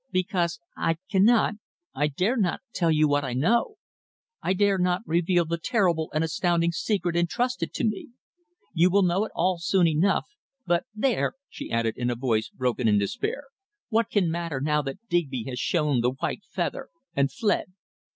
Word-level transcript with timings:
"Because 0.11 0.59
I 0.75 0.95
cannot 1.11 1.53
I 1.93 2.07
dare 2.07 2.35
not 2.35 2.61
tell 2.73 2.89
you 2.89 3.07
what 3.07 3.23
I 3.23 3.33
know. 3.35 3.75
I 4.41 4.53
dare 4.53 4.79
not 4.79 5.03
reveal 5.05 5.45
the 5.45 5.59
terrible 5.59 6.09
and 6.11 6.23
astounding 6.23 6.71
secret 6.71 7.15
entrusted 7.15 7.71
to 7.75 7.83
me. 7.83 8.09
You 8.73 8.89
will 8.89 9.03
know 9.03 9.25
it 9.25 9.31
all 9.35 9.59
soon 9.59 9.85
enough. 9.85 10.25
But 10.65 10.85
there," 10.95 11.33
she 11.49 11.69
added 11.69 11.97
in 11.99 12.09
a 12.09 12.15
voice 12.15 12.49
broken 12.49 12.87
in 12.87 12.97
despair, 12.97 13.43
"what 13.89 14.09
can 14.09 14.31
matter 14.31 14.59
now 14.59 14.81
that 14.81 15.07
Digby 15.07 15.43
has 15.47 15.59
shown 15.59 16.01
the 16.01 16.13
white 16.19 16.41
feather 16.51 16.89
and 17.15 17.31
fled." 17.31 17.71